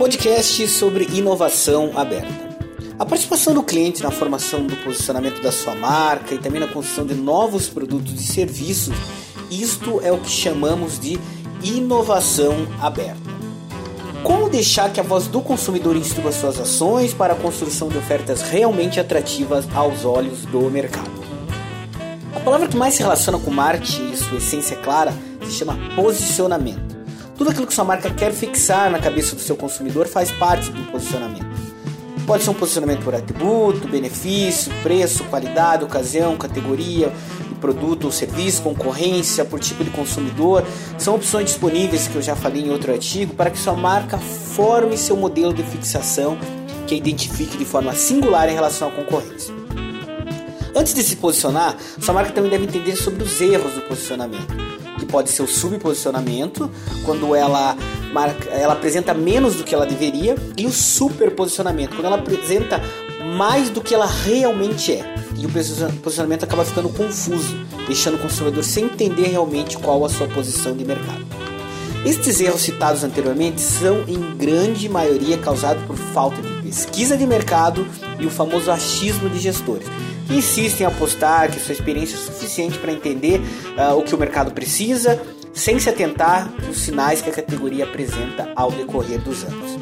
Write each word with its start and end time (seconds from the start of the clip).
podcast 0.00 0.66
sobre 0.66 1.04
inovação 1.12 1.92
aberta. 1.94 2.56
A 2.98 3.04
participação 3.04 3.52
do 3.52 3.62
cliente 3.62 4.02
na 4.02 4.10
formação 4.10 4.66
do 4.66 4.74
posicionamento 4.76 5.42
da 5.42 5.52
sua 5.52 5.74
marca 5.74 6.34
e 6.34 6.38
também 6.38 6.58
na 6.58 6.66
construção 6.66 7.04
de 7.04 7.12
novos 7.12 7.68
produtos 7.68 8.14
e 8.14 8.24
serviços, 8.24 8.96
isto 9.50 10.00
é 10.02 10.10
o 10.10 10.16
que 10.16 10.30
chamamos 10.30 10.98
de 10.98 11.20
inovação 11.62 12.66
aberta. 12.80 13.20
Como 14.22 14.48
deixar 14.48 14.90
que 14.90 15.00
a 15.00 15.02
voz 15.02 15.26
do 15.26 15.42
consumidor 15.42 15.94
instrua 15.94 16.32
suas 16.32 16.58
ações 16.58 17.12
para 17.12 17.34
a 17.34 17.36
construção 17.36 17.90
de 17.90 17.98
ofertas 17.98 18.40
realmente 18.40 18.98
atrativas 18.98 19.66
aos 19.74 20.06
olhos 20.06 20.46
do 20.46 20.62
mercado? 20.70 21.10
A 22.34 22.40
palavra 22.40 22.68
que 22.68 22.76
mais 22.76 22.94
se 22.94 23.02
relaciona 23.02 23.38
com 23.38 23.50
marketing 23.50 24.12
e 24.12 24.16
sua 24.16 24.38
essência 24.38 24.78
clara 24.78 25.12
se 25.44 25.52
chama 25.52 25.78
posicionamento. 25.94 26.89
Tudo 27.40 27.52
aquilo 27.52 27.66
que 27.66 27.72
sua 27.72 27.86
marca 27.86 28.10
quer 28.10 28.34
fixar 28.34 28.90
na 28.90 28.98
cabeça 28.98 29.34
do 29.34 29.40
seu 29.40 29.56
consumidor 29.56 30.06
faz 30.06 30.30
parte 30.30 30.70
do 30.70 30.92
posicionamento. 30.92 31.46
Pode 32.26 32.44
ser 32.44 32.50
um 32.50 32.54
posicionamento 32.54 33.02
por 33.02 33.14
atributo, 33.14 33.88
benefício, 33.88 34.70
preço, 34.82 35.24
qualidade, 35.24 35.82
ocasião, 35.82 36.36
categoria 36.36 37.10
produto 37.58 38.04
ou 38.04 38.12
serviço, 38.12 38.60
concorrência, 38.60 39.42
por 39.42 39.58
tipo 39.58 39.82
de 39.82 39.88
consumidor. 39.88 40.66
São 40.98 41.14
opções 41.14 41.46
disponíveis 41.46 42.08
que 42.08 42.16
eu 42.16 42.20
já 42.20 42.36
falei 42.36 42.62
em 42.62 42.70
outro 42.70 42.92
artigo 42.92 43.34
para 43.34 43.50
que 43.50 43.58
sua 43.58 43.74
marca 43.74 44.18
forme 44.18 44.98
seu 44.98 45.16
modelo 45.16 45.54
de 45.54 45.62
fixação 45.62 46.36
que 46.86 46.94
identifique 46.94 47.56
de 47.56 47.64
forma 47.64 47.94
singular 47.94 48.50
em 48.50 48.54
relação 48.54 48.88
à 48.88 48.90
concorrência. 48.90 49.54
Antes 50.76 50.92
de 50.92 51.02
se 51.02 51.16
posicionar, 51.16 51.74
sua 51.98 52.12
marca 52.12 52.32
também 52.32 52.50
deve 52.50 52.64
entender 52.64 52.96
sobre 52.96 53.22
os 53.22 53.40
erros 53.40 53.72
do 53.72 53.80
posicionamento 53.80 54.79
pode 55.10 55.30
ser 55.30 55.42
o 55.42 55.46
subposicionamento, 55.46 56.70
quando 57.04 57.34
ela 57.34 57.76
marca, 58.12 58.48
ela 58.50 58.74
apresenta 58.74 59.12
menos 59.12 59.56
do 59.56 59.64
que 59.64 59.74
ela 59.74 59.86
deveria, 59.86 60.36
e 60.56 60.66
o 60.66 60.72
superposicionamento, 60.72 61.96
quando 61.96 62.06
ela 62.06 62.16
apresenta 62.16 62.80
mais 63.36 63.70
do 63.70 63.80
que 63.80 63.94
ela 63.94 64.06
realmente 64.06 64.92
é. 64.92 65.14
E 65.36 65.46
o 65.46 65.50
posicionamento 66.02 66.44
acaba 66.44 66.64
ficando 66.64 66.88
confuso, 66.90 67.56
deixando 67.86 68.16
o 68.16 68.18
consumidor 68.18 68.62
sem 68.62 68.84
entender 68.84 69.28
realmente 69.28 69.78
qual 69.78 70.04
a 70.04 70.08
sua 70.08 70.26
posição 70.28 70.76
de 70.76 70.84
mercado. 70.84 71.24
Estes 72.04 72.40
erros 72.40 72.62
citados 72.62 73.04
anteriormente 73.04 73.60
são 73.60 74.04
em 74.08 74.36
grande 74.36 74.88
maioria 74.88 75.36
causados 75.36 75.82
por 75.84 75.96
falta 75.96 76.40
de 76.40 76.62
pesquisa 76.62 77.16
de 77.16 77.26
mercado 77.26 77.86
e 78.20 78.26
o 78.26 78.30
famoso 78.30 78.70
achismo 78.70 79.28
de 79.28 79.38
gestores 79.38 79.86
insistem 80.30 80.86
em 80.86 80.88
apostar 80.88 81.50
que 81.50 81.58
sua 81.58 81.72
experiência 81.72 82.14
é 82.14 82.18
suficiente 82.18 82.78
para 82.78 82.92
entender 82.92 83.40
uh, 83.76 83.96
o 83.96 84.02
que 84.02 84.14
o 84.14 84.18
mercado 84.18 84.52
precisa, 84.52 85.20
sem 85.52 85.78
se 85.78 85.88
atentar 85.88 86.52
aos 86.66 86.78
sinais 86.78 87.20
que 87.20 87.28
a 87.28 87.32
categoria 87.32 87.84
apresenta 87.84 88.52
ao 88.54 88.70
decorrer 88.70 89.20
dos 89.20 89.42
anos. 89.42 89.78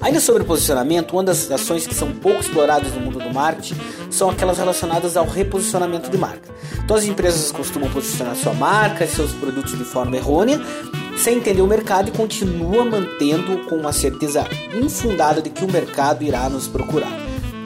Ainda 0.00 0.20
sobre 0.20 0.44
posicionamento, 0.44 1.12
uma 1.12 1.24
das 1.24 1.50
ações 1.50 1.86
que 1.86 1.94
são 1.94 2.12
pouco 2.12 2.40
exploradas 2.40 2.92
no 2.94 3.00
mundo 3.00 3.18
do 3.18 3.32
marketing 3.32 3.74
são 4.10 4.30
aquelas 4.30 4.58
relacionadas 4.58 5.16
ao 5.16 5.26
reposicionamento 5.26 6.08
de 6.08 6.16
marca. 6.16 6.48
Então 6.84 6.96
as 6.96 7.04
empresas 7.04 7.50
costumam 7.50 7.90
posicionar 7.90 8.36
sua 8.36 8.54
marca 8.54 9.04
e 9.04 9.08
seus 9.08 9.32
produtos 9.32 9.76
de 9.76 9.84
forma 9.84 10.16
errônea, 10.16 10.60
sem 11.16 11.38
entender 11.38 11.62
o 11.62 11.66
mercado 11.66 12.08
e 12.08 12.12
continua 12.12 12.84
mantendo 12.84 13.64
com 13.68 13.76
uma 13.76 13.92
certeza 13.92 14.46
infundada 14.74 15.40
de 15.40 15.50
que 15.50 15.64
o 15.64 15.70
mercado 15.70 16.22
irá 16.22 16.48
nos 16.48 16.68
procurar. 16.68 17.12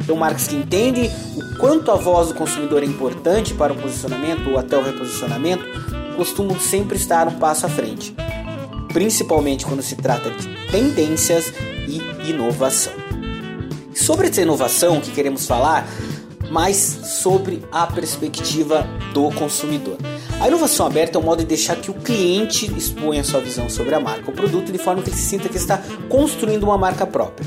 Então, 0.00 0.16
marcas 0.16 0.48
que 0.48 0.56
entendem 0.56 1.10
o 1.36 1.56
quanto 1.56 1.90
a 1.90 1.96
voz 1.96 2.28
do 2.28 2.34
consumidor 2.34 2.82
é 2.82 2.86
importante 2.86 3.54
para 3.54 3.72
o 3.72 3.76
posicionamento 3.76 4.50
ou 4.50 4.58
até 4.58 4.76
o 4.76 4.82
reposicionamento 4.82 5.64
costumam 6.16 6.58
sempre 6.58 6.96
estar 6.96 7.28
um 7.28 7.38
passo 7.38 7.66
à 7.66 7.68
frente, 7.68 8.14
principalmente 8.92 9.64
quando 9.64 9.82
se 9.82 9.96
trata 9.96 10.30
de 10.30 10.48
tendências 10.70 11.52
e 11.86 12.28
inovação. 12.30 12.92
Sobre 13.94 14.28
essa 14.28 14.40
inovação 14.40 15.00
que 15.00 15.10
queremos 15.10 15.46
falar, 15.46 15.86
mais 16.50 16.76
sobre 16.76 17.62
a 17.70 17.86
perspectiva 17.86 18.86
do 19.14 19.30
consumidor. 19.30 19.96
A 20.40 20.48
inovação 20.48 20.86
aberta 20.86 21.18
é 21.18 21.20
um 21.20 21.24
modo 21.24 21.40
de 21.40 21.44
deixar 21.44 21.76
que 21.76 21.90
o 21.90 21.94
cliente 21.94 22.64
exponha 22.74 23.22
sua 23.22 23.40
visão 23.40 23.68
sobre 23.68 23.94
a 23.94 24.00
marca 24.00 24.24
ou 24.28 24.32
produto 24.32 24.72
de 24.72 24.78
forma 24.78 25.02
que 25.02 25.10
ele 25.10 25.16
sinta 25.18 25.50
que 25.50 25.58
está 25.58 25.82
construindo 26.08 26.64
uma 26.64 26.78
marca 26.78 27.06
própria. 27.06 27.46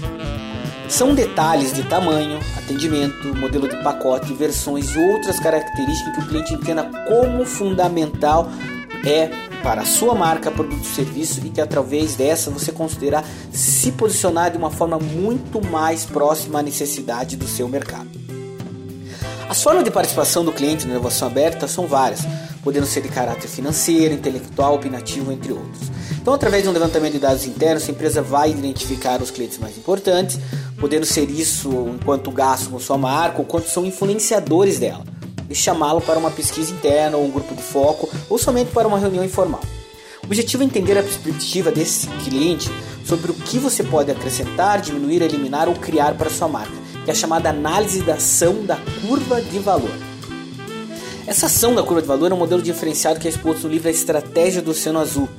São 0.87 1.15
detalhes 1.15 1.73
de 1.73 1.81
tamanho, 1.81 2.39
atendimento, 2.55 3.35
modelo 3.35 3.67
de 3.67 3.77
pacote, 3.77 4.31
versões 4.33 4.91
e 4.91 4.99
outras 4.99 5.39
características 5.39 6.13
que 6.13 6.21
o 6.21 6.27
cliente 6.27 6.53
entenda 6.53 6.83
como 7.07 7.43
fundamental 7.45 8.47
é 9.03 9.27
para 9.63 9.81
a 9.81 9.85
sua 9.85 10.13
marca, 10.13 10.51
produto 10.51 10.77
ou 10.77 10.85
serviço 10.85 11.41
e 11.43 11.49
que 11.49 11.61
através 11.61 12.15
dessa 12.15 12.51
você 12.51 12.71
considerar 12.71 13.25
se 13.51 13.91
posicionar 13.93 14.51
de 14.51 14.57
uma 14.57 14.69
forma 14.69 14.99
muito 14.99 15.65
mais 15.65 16.05
próxima 16.05 16.59
à 16.59 16.61
necessidade 16.61 17.37
do 17.37 17.47
seu 17.47 17.67
mercado. 17.67 18.09
As 19.49 19.63
formas 19.63 19.83
de 19.83 19.91
participação 19.91 20.45
do 20.45 20.51
cliente 20.51 20.85
na 20.85 20.93
inovação 20.93 21.27
aberta 21.27 21.67
são 21.67 21.87
várias, 21.87 22.21
podendo 22.63 22.85
ser 22.85 23.01
de 23.01 23.09
caráter 23.09 23.47
financeiro, 23.47 24.13
intelectual, 24.13 24.75
opinativo, 24.75 25.31
entre 25.31 25.51
outros. 25.51 25.91
Então, 26.21 26.33
através 26.33 26.63
de 26.63 26.69
um 26.69 26.71
levantamento 26.71 27.13
de 27.13 27.19
dados 27.19 27.45
internos, 27.45 27.87
a 27.87 27.91
empresa 27.91 28.21
vai 28.21 28.49
identificar 28.51 29.21
os 29.21 29.29
clientes 29.29 29.57
mais 29.57 29.77
importantes, 29.77 30.39
podendo 30.79 31.05
ser 31.05 31.29
isso 31.29 31.69
enquanto 31.93 32.31
gasto 32.31 32.69
com 32.69 32.79
sua 32.79 32.97
marca 32.97 33.39
ou 33.39 33.45
quanto 33.45 33.67
são 33.67 33.85
influenciadores 33.85 34.79
dela, 34.79 35.03
e 35.49 35.55
chamá-lo 35.55 35.99
para 35.99 36.17
uma 36.17 36.31
pesquisa 36.31 36.71
interna 36.71 37.17
ou 37.17 37.25
um 37.25 37.31
grupo 37.31 37.53
de 37.53 37.61
foco 37.61 38.09
ou 38.29 38.37
somente 38.37 38.71
para 38.71 38.87
uma 38.87 38.97
reunião 38.97 39.23
informal. 39.23 39.61
O 40.21 40.25
objetivo 40.25 40.63
é 40.63 40.65
entender 40.65 40.97
a 40.97 41.03
perspectiva 41.03 41.69
desse 41.69 42.07
cliente 42.23 42.71
sobre 43.03 43.31
o 43.31 43.33
que 43.33 43.59
você 43.59 43.83
pode 43.83 44.09
acrescentar, 44.09 44.79
diminuir, 44.79 45.21
eliminar 45.21 45.67
ou 45.67 45.75
criar 45.75 46.13
para 46.15 46.29
sua 46.29 46.47
marca, 46.47 46.71
que 47.03 47.11
é 47.11 47.13
a 47.13 47.15
chamada 47.15 47.49
análise 47.49 48.01
da 48.01 48.13
ação 48.13 48.65
da 48.65 48.77
curva 49.01 49.41
de 49.41 49.59
valor. 49.59 50.12
Essa 51.25 51.45
ação 51.45 51.73
da 51.73 51.81
curva 51.81 52.01
de 52.01 52.07
valor 52.07 52.31
é 52.31 52.33
um 52.33 52.37
modelo 52.37 52.61
diferenciado 52.61 53.17
que 53.17 53.27
é 53.27 53.31
exposto 53.31 53.63
no 53.63 53.69
livro 53.69 53.87
A 53.87 53.91
Estratégia 53.91 54.61
do 54.61 54.71
Oceano 54.71 54.99
Azul, 54.99 55.29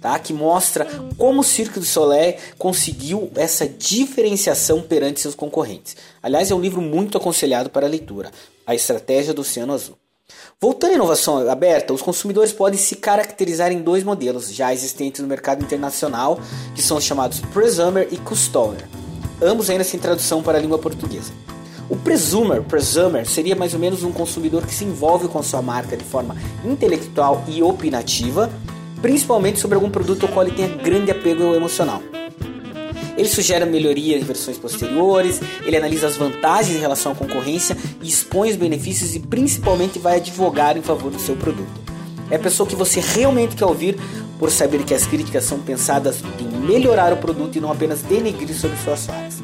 tá? 0.00 0.18
que 0.18 0.32
mostra 0.32 0.86
como 1.18 1.42
o 1.42 1.44
Cirque 1.44 1.78
du 1.78 1.84
Soleil 1.84 2.36
conseguiu 2.56 3.30
essa 3.36 3.68
diferenciação 3.68 4.80
perante 4.80 5.20
seus 5.20 5.34
concorrentes. 5.34 5.94
Aliás, 6.22 6.50
é 6.50 6.54
um 6.54 6.60
livro 6.60 6.80
muito 6.80 7.18
aconselhado 7.18 7.68
para 7.68 7.86
a 7.86 7.88
leitura, 7.88 8.30
A 8.66 8.74
Estratégia 8.74 9.34
do 9.34 9.42
Oceano 9.42 9.74
Azul. 9.74 9.98
Voltando 10.58 10.92
à 10.92 10.94
inovação 10.94 11.46
aberta, 11.48 11.92
os 11.92 12.00
consumidores 12.00 12.52
podem 12.52 12.78
se 12.78 12.96
caracterizar 12.96 13.70
em 13.70 13.82
dois 13.82 14.02
modelos 14.02 14.50
já 14.52 14.72
existentes 14.72 15.20
no 15.20 15.28
mercado 15.28 15.62
internacional, 15.62 16.40
que 16.74 16.80
são 16.80 16.96
os 16.96 17.04
chamados 17.04 17.40
Presumer 17.52 18.08
e 18.10 18.16
Customer, 18.16 18.88
ambos 19.42 19.68
ainda 19.68 19.84
sem 19.84 20.00
tradução 20.00 20.42
para 20.42 20.56
a 20.56 20.60
língua 20.60 20.78
portuguesa. 20.78 21.30
O 21.88 21.96
presumer, 21.96 22.62
presumer 22.62 23.26
seria 23.26 23.54
mais 23.54 23.72
ou 23.72 23.78
menos 23.78 24.02
um 24.02 24.10
consumidor 24.10 24.66
que 24.66 24.74
se 24.74 24.84
envolve 24.84 25.28
com 25.28 25.38
a 25.38 25.42
sua 25.42 25.62
marca 25.62 25.96
de 25.96 26.04
forma 26.04 26.36
intelectual 26.64 27.44
e 27.46 27.62
opinativa, 27.62 28.50
principalmente 29.00 29.60
sobre 29.60 29.76
algum 29.76 29.88
produto 29.88 30.26
ao 30.26 30.32
qual 30.32 30.44
ele 30.44 30.56
tenha 30.56 30.68
grande 30.68 31.12
apego 31.12 31.54
emocional. 31.54 32.02
Ele 33.16 33.28
sugere 33.28 33.64
melhoria 33.64 34.18
em 34.18 34.22
versões 34.22 34.58
posteriores, 34.58 35.40
ele 35.64 35.76
analisa 35.76 36.06
as 36.06 36.16
vantagens 36.16 36.76
em 36.76 36.80
relação 36.80 37.12
à 37.12 37.14
concorrência 37.14 37.76
expõe 38.02 38.50
os 38.50 38.56
benefícios 38.56 39.14
e 39.14 39.20
principalmente 39.20 39.98
vai 39.98 40.16
advogar 40.16 40.76
em 40.76 40.82
favor 40.82 41.10
do 41.10 41.18
seu 41.18 41.36
produto. 41.36 41.80
É 42.30 42.36
a 42.36 42.38
pessoa 42.38 42.68
que 42.68 42.76
você 42.76 43.00
realmente 43.00 43.56
quer 43.56 43.64
ouvir 43.64 43.96
por 44.38 44.50
saber 44.50 44.84
que 44.84 44.92
as 44.92 45.06
críticas 45.06 45.44
são 45.44 45.60
pensadas 45.60 46.22
em 46.38 46.66
melhorar 46.66 47.12
o 47.12 47.16
produto 47.16 47.56
e 47.56 47.60
não 47.60 47.70
apenas 47.70 48.02
denegrir 48.02 48.54
sobre 48.54 48.76
suas 48.78 49.06
falhas. 49.06 49.36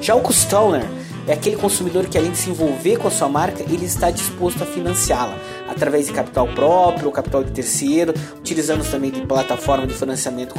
Já 0.00 0.14
o 0.14 0.20
Customer 0.20 0.86
é 1.26 1.32
aquele 1.32 1.56
consumidor 1.56 2.06
que 2.06 2.18
além 2.18 2.30
de 2.30 2.38
se 2.38 2.50
envolver 2.50 2.96
com 2.96 3.08
a 3.08 3.10
sua 3.10 3.28
marca, 3.28 3.62
ele 3.62 3.84
está 3.84 4.10
disposto 4.10 4.62
a 4.62 4.66
financiá-la 4.66 5.36
através 5.68 6.06
de 6.06 6.12
capital 6.12 6.48
próprio 6.48 7.10
capital 7.12 7.44
de 7.44 7.52
terceiro, 7.52 8.12
utilizando 8.38 8.88
também 8.90 9.10
de 9.10 9.20
plataforma 9.22 9.86
de 9.86 9.94
financiamento 9.94 10.54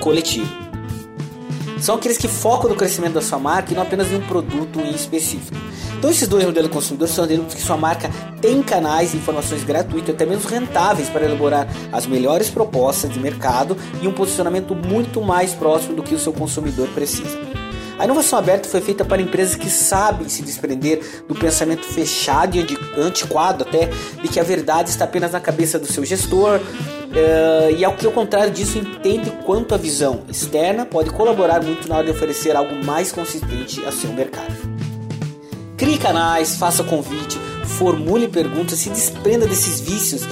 coletivo. 0.00 0.66
São 1.80 1.96
aqueles 1.96 2.16
que 2.16 2.26
focam 2.26 2.70
no 2.70 2.76
crescimento 2.76 3.14
da 3.14 3.22
sua 3.22 3.38
marca 3.38 3.72
e 3.72 3.76
não 3.76 3.82
apenas 3.82 4.10
em 4.10 4.16
um 4.16 4.26
produto 4.26 4.80
em 4.80 4.90
específico. 4.90 5.56
Então 5.98 6.10
esses 6.10 6.26
dois 6.26 6.44
modelos 6.44 6.68
de 6.68 6.74
consumidor 6.74 7.08
são 7.08 7.24
modelos 7.24 7.54
que 7.54 7.60
sua 7.60 7.76
marca 7.76 8.10
tem 8.40 8.62
canais 8.62 9.12
de 9.12 9.18
informações 9.18 9.62
gratuitos, 9.62 10.14
até 10.14 10.24
mesmo 10.24 10.48
rentáveis, 10.48 11.08
para 11.08 11.24
elaborar 11.24 11.66
as 11.92 12.06
melhores 12.06 12.48
propostas 12.48 13.10
de 13.10 13.18
mercado 13.18 13.76
e 14.02 14.08
um 14.08 14.12
posicionamento 14.12 14.74
muito 14.74 15.20
mais 15.20 15.52
próximo 15.52 15.94
do 15.94 16.02
que 16.02 16.14
o 16.14 16.18
seu 16.18 16.32
consumidor 16.32 16.88
precisa. 16.88 17.65
A 17.98 18.04
inovação 18.04 18.38
aberta 18.38 18.68
foi 18.68 18.82
feita 18.82 19.04
para 19.04 19.22
empresas 19.22 19.54
que 19.54 19.70
sabem 19.70 20.28
se 20.28 20.42
desprender 20.42 21.00
do 21.26 21.34
pensamento 21.34 21.84
fechado 21.84 22.56
e 22.56 22.66
antiquado 23.00 23.64
até 23.64 23.88
de 24.22 24.28
que 24.28 24.38
a 24.38 24.42
verdade 24.42 24.90
está 24.90 25.06
apenas 25.06 25.32
na 25.32 25.40
cabeça 25.40 25.78
do 25.78 25.86
seu 25.86 26.04
gestor 26.04 26.60
uh, 26.60 27.74
e 27.74 27.82
ao 27.84 27.94
que 27.94 28.04
ao 28.04 28.12
contrário 28.12 28.52
disso 28.52 28.76
entende 28.76 29.30
quanto 29.46 29.74
a 29.74 29.78
visão 29.78 30.24
externa 30.28 30.84
pode 30.84 31.10
colaborar 31.10 31.62
muito 31.62 31.88
na 31.88 31.96
hora 31.96 32.04
de 32.04 32.10
oferecer 32.10 32.54
algo 32.54 32.84
mais 32.84 33.10
consistente 33.12 33.82
a 33.86 33.92
seu 33.92 34.12
mercado. 34.12 34.54
Crie 35.78 35.96
canais, 35.96 36.56
faça 36.56 36.84
convite, 36.84 37.38
formule 37.64 38.28
perguntas, 38.28 38.78
se 38.78 38.90
desprenda 38.90 39.46
desses 39.46 39.80
vícios 39.80 40.22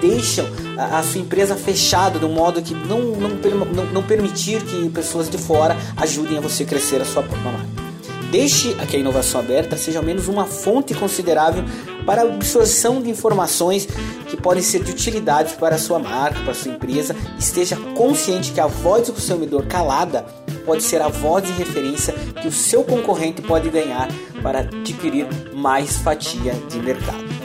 deixam 0.00 0.46
a, 0.76 1.02
sua 1.02 1.20
empresa 1.20 1.56
fechada 1.56 2.18
de 2.18 2.24
um 2.24 2.32
modo 2.32 2.60
que 2.62 2.74
não, 2.74 3.00
não, 3.00 3.30
não, 3.30 3.86
não 3.86 4.02
permitir 4.02 4.62
que 4.62 4.88
pessoas 4.90 5.28
de 5.28 5.38
fora 5.38 5.76
ajudem 5.96 6.38
a 6.38 6.40
você 6.40 6.64
crescer 6.64 7.00
a 7.00 7.04
sua 7.04 7.22
própria 7.22 7.52
marca. 7.52 7.86
Deixe 8.30 8.74
que 8.74 8.96
a 8.96 8.98
inovação 8.98 9.40
aberta 9.40 9.76
seja 9.76 9.98
ao 9.98 10.04
menos 10.04 10.26
uma 10.26 10.46
fonte 10.46 10.92
considerável 10.94 11.64
para 12.04 12.22
a 12.22 12.24
absorção 12.24 13.00
de 13.00 13.08
informações 13.08 13.86
que 14.28 14.36
podem 14.36 14.62
ser 14.62 14.82
de 14.82 14.90
utilidade 14.90 15.54
para 15.54 15.76
a 15.76 15.78
sua 15.78 15.98
marca, 15.98 16.40
para 16.40 16.50
a 16.50 16.54
sua 16.54 16.72
empresa. 16.72 17.14
Esteja 17.38 17.76
consciente 17.94 18.52
que 18.52 18.60
a 18.60 18.66
voz 18.66 19.06
do 19.06 19.12
consumidor 19.12 19.66
calada 19.66 20.26
pode 20.64 20.82
ser 20.82 21.00
a 21.00 21.08
voz 21.08 21.44
de 21.44 21.52
referência 21.52 22.12
que 22.42 22.48
o 22.48 22.52
seu 22.52 22.82
concorrente 22.82 23.40
pode 23.40 23.70
ganhar 23.70 24.08
para 24.42 24.60
adquirir 24.60 25.28
mais 25.54 25.96
fatia 25.96 26.54
de 26.68 26.78
mercado. 26.78 27.35